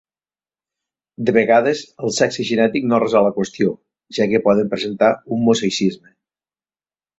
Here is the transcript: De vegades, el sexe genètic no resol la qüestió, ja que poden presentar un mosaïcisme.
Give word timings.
De 1.27 1.35
vegades, 1.35 1.83
el 2.07 2.15
sexe 2.21 2.47
genètic 2.47 2.89
no 2.93 3.01
resol 3.05 3.29
la 3.29 3.33
qüestió, 3.37 3.77
ja 4.21 4.29
que 4.33 4.43
poden 4.49 4.75
presentar 4.75 5.13
un 5.37 5.47
mosaïcisme. 5.53 6.19